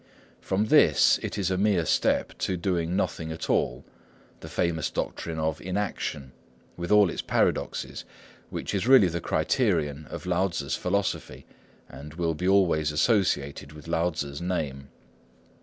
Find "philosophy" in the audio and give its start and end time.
10.75-11.45